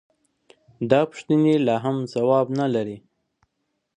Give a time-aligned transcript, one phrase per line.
[0.89, 2.97] دا پوښتنې لا هم ځواب نه لري.